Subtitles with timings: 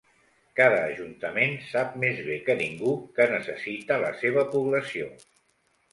[0.59, 5.13] Cada ajuntament sap més bé que ningú què necessita la seva població.